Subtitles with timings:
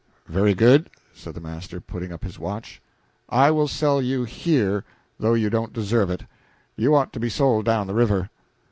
[0.25, 2.81] "Very good," said the master, putting up his watch,
[3.29, 4.83] "I will sell you here
[5.19, 6.25] though you don't deserve it.
[6.75, 8.31] You ought to be sold down the river."